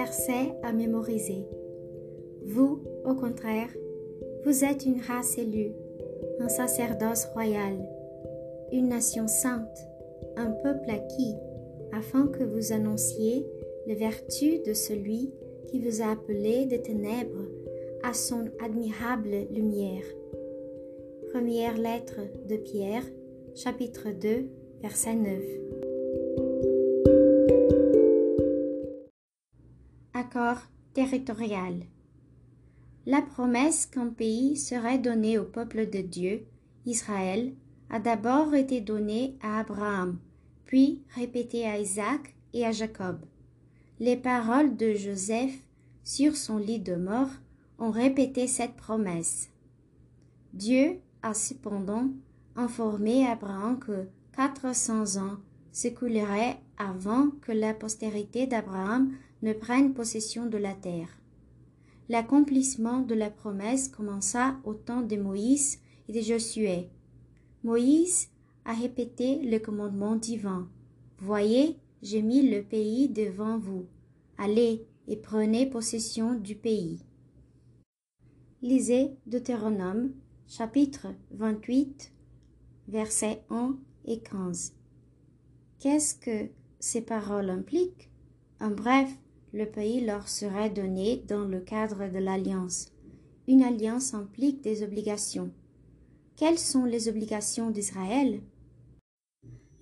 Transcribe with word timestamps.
Verset 0.00 0.54
à 0.62 0.72
mémoriser. 0.72 1.44
Vous, 2.46 2.80
au 3.04 3.14
contraire, 3.14 3.68
vous 4.46 4.64
êtes 4.64 4.86
une 4.86 4.98
race 4.98 5.36
élue, 5.36 5.74
un 6.38 6.48
sacerdoce 6.48 7.26
royal, 7.34 7.86
une 8.72 8.88
nation 8.88 9.28
sainte, 9.28 9.86
un 10.38 10.52
peuple 10.52 10.88
acquis, 10.88 11.34
afin 11.92 12.28
que 12.28 12.42
vous 12.42 12.72
annonciez 12.72 13.46
les 13.86 13.94
vertus 13.94 14.62
de 14.62 14.72
celui 14.72 15.34
qui 15.66 15.80
vous 15.80 16.00
a 16.00 16.12
appelé 16.12 16.64
des 16.64 16.80
ténèbres 16.80 17.44
à 18.02 18.14
son 18.14 18.46
admirable 18.64 19.48
lumière. 19.50 20.04
Première 21.30 21.76
lettre 21.76 22.20
de 22.48 22.56
Pierre, 22.56 23.04
chapitre 23.54 24.08
2, 24.18 24.48
verset 24.80 25.14
9. 25.14 25.69
Territorial. 30.92 31.86
La 33.06 33.22
promesse 33.22 33.86
qu'un 33.86 34.10
pays 34.10 34.56
serait 34.56 34.98
donné 34.98 35.38
au 35.38 35.44
peuple 35.44 35.88
de 35.88 36.00
Dieu, 36.00 36.46
Israël, 36.86 37.52
a 37.88 37.98
d'abord 37.98 38.54
été 38.54 38.80
donnée 38.80 39.36
à 39.42 39.58
Abraham, 39.58 40.18
puis 40.66 41.02
répétée 41.14 41.66
à 41.66 41.78
Isaac 41.78 42.36
et 42.52 42.64
à 42.64 42.70
Jacob. 42.70 43.20
Les 43.98 44.16
paroles 44.16 44.76
de 44.76 44.94
Joseph 44.94 45.64
sur 46.04 46.36
son 46.36 46.58
lit 46.58 46.80
de 46.80 46.94
mort 46.94 47.30
ont 47.78 47.90
répété 47.90 48.46
cette 48.46 48.76
promesse. 48.76 49.50
Dieu 50.52 51.00
a 51.22 51.34
cependant 51.34 52.08
informé 52.56 53.26
Abraham 53.26 53.78
que 53.78 54.06
400 54.36 55.20
ans 55.20 55.38
s'écouleraient 55.72 56.58
avant 56.78 57.30
que 57.42 57.52
la 57.52 57.74
postérité 57.74 58.46
d'Abraham 58.46 59.12
ne 59.42 59.52
prenne 59.52 59.94
possession 59.94 60.46
de 60.46 60.58
la 60.58 60.74
terre. 60.74 61.08
L'accomplissement 62.08 63.00
de 63.00 63.14
la 63.14 63.30
promesse 63.30 63.88
commença 63.88 64.56
au 64.64 64.74
temps 64.74 65.02
de 65.02 65.16
Moïse 65.16 65.78
et 66.08 66.12
de 66.12 66.20
Josué. 66.20 66.88
Moïse 67.62 68.28
a 68.64 68.74
répété 68.74 69.40
le 69.42 69.58
commandement 69.58 70.16
divin. 70.16 70.68
Voyez, 71.18 71.76
j'ai 72.02 72.22
mis 72.22 72.48
le 72.50 72.62
pays 72.62 73.08
devant 73.08 73.58
vous. 73.58 73.86
Allez 74.38 74.86
et 75.06 75.16
prenez 75.16 75.66
possession 75.66 76.34
du 76.34 76.54
pays. 76.54 77.04
Lisez 78.62 79.16
Deutéronome 79.26 80.12
chapitre 80.46 81.06
28 81.32 82.12
versets 82.88 83.44
1 83.50 83.78
et 84.06 84.20
15. 84.20 84.74
Qu'est-ce 85.78 86.14
que 86.14 86.50
ces 86.78 87.02
paroles 87.02 87.50
impliquent? 87.50 88.10
En 88.60 88.70
bref, 88.70 89.10
le 89.52 89.66
pays 89.66 90.00
leur 90.00 90.28
serait 90.28 90.70
donné 90.70 91.24
dans 91.28 91.44
le 91.44 91.60
cadre 91.60 92.08
de 92.08 92.18
l'alliance. 92.18 92.92
Une 93.48 93.62
alliance 93.62 94.14
implique 94.14 94.62
des 94.62 94.82
obligations. 94.82 95.50
Quelles 96.36 96.58
sont 96.58 96.84
les 96.84 97.08
obligations 97.08 97.70
d'Israël? 97.70 98.40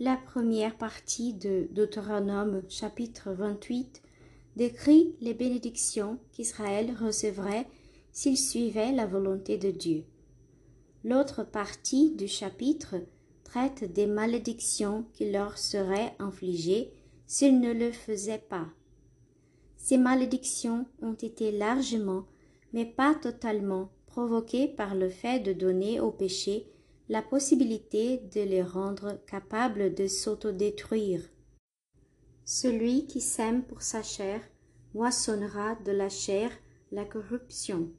La 0.00 0.16
première 0.16 0.76
partie 0.76 1.34
de 1.34 1.68
Deutéronome 1.72 2.62
chapitre 2.68 3.32
28 3.32 4.02
décrit 4.56 5.14
les 5.20 5.34
bénédictions 5.34 6.18
qu'Israël 6.32 6.94
recevrait 7.00 7.66
s'il 8.12 8.38
suivait 8.38 8.92
la 8.92 9.06
volonté 9.06 9.58
de 9.58 9.70
Dieu. 9.70 10.04
L'autre 11.04 11.44
partie 11.44 12.10
du 12.10 12.26
chapitre 12.26 12.96
traite 13.44 13.92
des 13.92 14.06
malédictions 14.06 15.04
qui 15.12 15.30
leur 15.30 15.58
seraient 15.58 16.14
infligées 16.18 16.92
s'ils 17.26 17.60
ne 17.60 17.72
le 17.72 17.92
faisaient 17.92 18.42
pas. 18.48 18.68
Ces 19.78 19.96
malédictions 19.96 20.84
ont 21.00 21.14
été 21.14 21.50
largement, 21.50 22.26
mais 22.74 22.84
pas 22.84 23.14
totalement, 23.14 23.90
provoquées 24.06 24.68
par 24.68 24.94
le 24.94 25.08
fait 25.08 25.40
de 25.40 25.54
donner 25.54 26.00
au 26.00 26.10
péché 26.10 26.70
la 27.08 27.22
possibilité 27.22 28.18
de 28.34 28.42
les 28.42 28.62
rendre 28.62 29.18
capables 29.26 29.94
de 29.94 30.06
s'autodétruire. 30.06 31.22
Celui 32.44 33.06
qui 33.06 33.20
sème 33.20 33.62
pour 33.62 33.80
sa 33.80 34.02
chair 34.02 34.42
moissonnera 34.92 35.76
de 35.86 35.92
la 35.92 36.10
chair 36.10 36.50
la 36.92 37.04
corruption. 37.04 37.90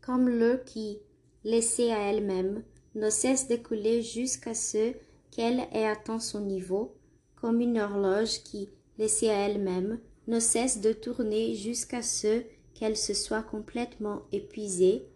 Comme 0.00 0.28
l'eau 0.28 0.58
qui, 0.64 1.00
laissée 1.44 1.90
à 1.90 2.10
elle-même, 2.10 2.62
ne 2.94 3.10
cesse 3.10 3.48
d'écouler 3.48 4.02
jusqu'à 4.02 4.54
ce 4.54 4.92
qu'elle 5.30 5.60
ait 5.72 5.86
atteint 5.86 6.18
son 6.18 6.40
niveau, 6.40 6.96
comme 7.36 7.60
une 7.60 7.78
horloge 7.78 8.42
qui, 8.42 8.68
laissée 9.00 9.30
à 9.30 9.48
elle-même, 9.48 9.98
ne 10.26 10.38
cesse 10.38 10.82
de 10.82 10.92
tourner 10.92 11.54
jusqu'à 11.54 12.02
ce 12.02 12.42
qu'elle 12.74 12.98
se 12.98 13.14
soit 13.14 13.42
complètement 13.42 14.22
épuisée, 14.30 15.06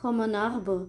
comme 0.00 0.20
un 0.20 0.32
arbre 0.32 0.86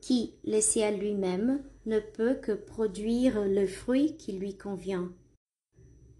qui, 0.00 0.34
laissé 0.44 0.84
à 0.84 0.92
lui-même, 0.92 1.60
ne 1.84 1.98
peut 1.98 2.34
que 2.34 2.52
produire 2.52 3.44
le 3.44 3.66
fruit 3.66 4.16
qui 4.16 4.32
lui 4.32 4.56
convient. 4.56 5.12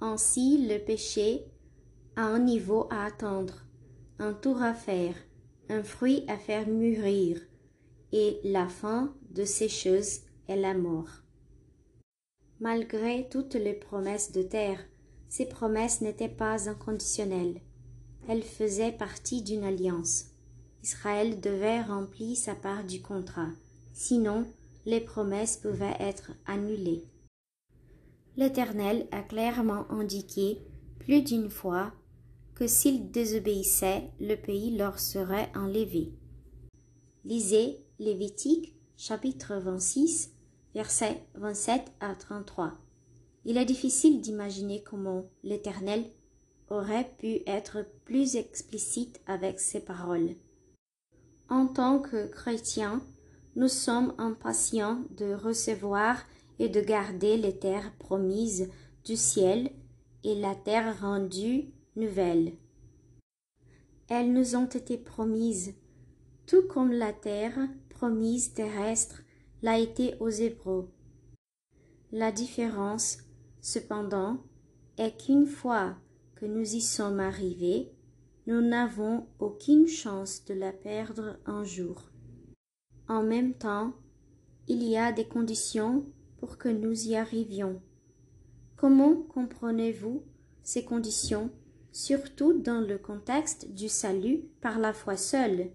Ainsi 0.01 0.67
le 0.67 0.79
péché 0.79 1.45
a 2.17 2.25
un 2.25 2.41
niveau 2.41 2.89
à 2.91 3.05
atteindre, 3.05 3.65
un 4.19 4.33
tour 4.33 4.61
à 4.63 4.75
faire, 4.75 5.15
un 5.69 5.85
fruit 5.85 6.25
à 6.27 6.39
faire 6.39 6.67
mûrir, 6.67 7.41
et 8.11 8.41
la 8.43 8.67
fin 8.67 9.15
de 9.31 9.45
ces 9.45 9.69
choses 9.69 10.23
est 10.49 10.57
la 10.57 10.75
mort. 10.75 11.23
Malgré 12.59 13.29
toutes 13.29 13.55
les 13.55 13.75
promesses 13.75 14.33
de 14.33 14.43
terre, 14.43 14.81
ces 15.29 15.47
promesses 15.47 16.01
n'étaient 16.01 16.29
pas 16.29 16.69
inconditionnelles. 16.69 17.61
Elles 18.29 18.43
faisaient 18.43 18.93
partie 18.93 19.43
d'une 19.43 19.65
alliance. 19.65 20.27
Israël 20.83 21.41
devait 21.41 21.83
remplir 21.83 22.37
sa 22.37 22.55
part 22.55 22.85
du 22.85 23.03
contrat, 23.03 23.51
sinon 23.93 24.47
les 24.85 25.01
promesses 25.01 25.57
pouvaient 25.57 25.97
être 25.99 26.31
annulées. 26.47 27.05
L'Éternel 28.37 29.09
a 29.11 29.23
clairement 29.23 29.91
indiqué 29.91 30.61
plus 30.99 31.23
d'une 31.23 31.51
fois 31.51 31.93
que 32.55 32.67
s'ils 32.67 33.11
désobéissaient, 33.11 34.11
le 34.21 34.35
pays 34.35 34.77
leur 34.77 34.99
serait 34.99 35.51
enlevé. 35.55 36.13
Lisez 37.25 37.79
Lévitique 37.99 38.75
chapitre 38.97 39.57
26 39.57 40.33
versets 40.75 41.23
27 41.35 41.93
à 42.01 42.15
33. 42.15 42.73
Il 43.49 43.59
est 43.59 43.65
difficile 43.65 44.21
d'imaginer 44.21 44.83
comment 44.83 45.25
l'Éternel 45.45 46.05
aurait 46.69 47.09
pu 47.19 47.43
être 47.47 47.87
plus 48.05 48.35
explicite 48.35 49.21
avec 49.25 49.61
ses 49.61 49.79
paroles. 49.79 50.31
En 51.49 51.69
tant 51.69 52.01
que 52.01 52.27
chrétiens, 52.27 53.01
nous 53.55 53.69
sommes 53.69 54.13
impatients 54.19 54.99
de 55.17 55.33
recevoir 55.33 56.25
et 56.59 56.69
de 56.69 56.81
garder 56.81 57.37
les 57.37 57.57
terres 57.57 57.93
promises 58.01 58.69
du 59.05 59.15
ciel 59.15 59.71
et 60.25 60.35
la 60.35 60.57
terre 60.57 61.01
rendue 61.01 61.71
nouvelle. 61.95 62.53
Elles 64.09 64.33
nous 64.33 64.57
ont 64.57 64.67
été 64.67 64.99
promises, 64.99 65.73
tout 66.47 66.67
comme 66.67 66.91
la 66.91 67.13
terre 67.13 67.57
promise 67.91 68.55
terrestre 68.55 69.23
l'a 69.63 69.79
été 69.79 70.17
aux 70.19 70.31
Hébreux. 70.31 70.91
La 72.11 72.33
différence 72.33 73.19
Cependant, 73.69 74.45
est 74.97 75.21
qu'une 75.21 75.49
fois 75.49 75.97
que 76.37 76.47
nous 76.47 76.77
y 76.77 76.81
sommes 76.81 77.19
arrivés, 77.19 77.91
nous 78.47 78.61
n'avons 78.61 79.27
aucune 79.41 79.89
chance 79.89 80.45
de 80.45 80.55
la 80.55 80.73
perdre 80.73 81.41
un 81.47 81.65
jour. 81.65 82.01
En 83.09 83.25
même 83.25 83.55
temps, 83.55 83.93
il 84.69 84.85
y 84.85 84.97
a 84.97 85.11
des 85.11 85.27
conditions 85.27 86.07
pour 86.37 86.59
que 86.59 86.69
nous 86.69 87.09
y 87.09 87.17
arrivions. 87.17 87.83
Comment 88.77 89.17
comprenez-vous 89.17 90.23
ces 90.63 90.85
conditions, 90.85 91.51
surtout 91.91 92.53
dans 92.53 92.81
le 92.81 92.99
contexte 92.99 93.69
du 93.73 93.89
salut 93.89 94.45
par 94.61 94.79
la 94.79 94.93
foi 94.93 95.17
seule? 95.17 95.73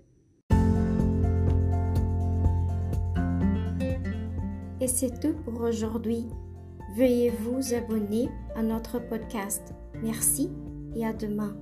Et 4.80 4.88
c'est 4.88 5.20
tout 5.20 5.34
pour 5.44 5.60
aujourd'hui. 5.60 6.30
Veuillez 6.96 7.30
vous 7.30 7.74
abonner 7.74 8.30
à 8.56 8.64
notre 8.64 9.00
podcast. 9.00 9.74
Merci 10.02 10.52
et 10.96 11.06
à 11.06 11.14
demain. 11.14 11.56